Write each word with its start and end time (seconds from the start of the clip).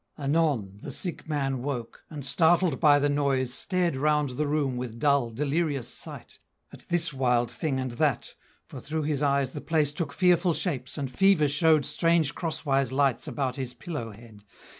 Anon 0.17 0.79
The 0.81 0.91
sick 0.91 1.29
man 1.29 1.61
woke, 1.61 2.01
and, 2.09 2.25
startled 2.25 2.79
by 2.79 2.97
the 2.97 3.07
noise, 3.07 3.53
Stared 3.53 3.95
round 3.95 4.31
the 4.31 4.47
room 4.47 4.75
with 4.75 4.97
dull, 4.97 5.29
delirious 5.29 5.87
sight, 5.87 6.39
At 6.73 6.87
this 6.89 7.13
wild 7.13 7.51
thing 7.51 7.79
and 7.79 7.91
that: 7.91 8.33
for 8.65 8.81
through 8.81 9.03
his 9.03 9.21
eyes 9.21 9.51
The 9.51 9.61
place 9.61 9.93
took 9.93 10.11
fearful 10.11 10.55
shapes, 10.55 10.97
and 10.97 11.11
fever 11.13 11.47
showed 11.47 11.85
Strange 11.85 12.33
crosswise 12.33 12.91
lights 12.91 13.27
about 13.27 13.57
his 13.57 13.75
pillow 13.75 14.09
head. 14.09 14.43